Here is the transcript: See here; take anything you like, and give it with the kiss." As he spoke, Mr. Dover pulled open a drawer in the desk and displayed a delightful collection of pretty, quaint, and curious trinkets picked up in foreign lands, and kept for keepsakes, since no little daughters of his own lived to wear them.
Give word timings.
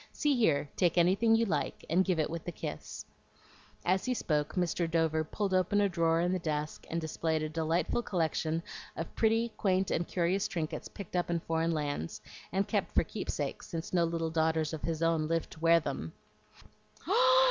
See 0.13 0.35
here; 0.35 0.67
take 0.75 0.97
anything 0.97 1.35
you 1.35 1.45
like, 1.45 1.85
and 1.87 2.03
give 2.03 2.17
it 2.19 2.27
with 2.31 2.43
the 2.43 2.51
kiss." 2.51 3.05
As 3.85 4.03
he 4.05 4.15
spoke, 4.15 4.55
Mr. 4.55 4.89
Dover 4.89 5.23
pulled 5.23 5.53
open 5.53 5.79
a 5.79 5.87
drawer 5.87 6.21
in 6.21 6.31
the 6.33 6.39
desk 6.39 6.87
and 6.89 6.99
displayed 6.99 7.43
a 7.43 7.49
delightful 7.49 8.01
collection 8.01 8.63
of 8.97 9.13
pretty, 9.15 9.49
quaint, 9.57 9.91
and 9.91 10.07
curious 10.07 10.47
trinkets 10.47 10.87
picked 10.87 11.15
up 11.15 11.29
in 11.29 11.39
foreign 11.41 11.71
lands, 11.75 12.19
and 12.51 12.67
kept 12.67 12.95
for 12.95 13.03
keepsakes, 13.03 13.67
since 13.67 13.93
no 13.93 14.03
little 14.05 14.31
daughters 14.31 14.73
of 14.73 14.81
his 14.81 15.03
own 15.03 15.27
lived 15.27 15.51
to 15.51 15.59
wear 15.59 15.79
them. 15.79 16.13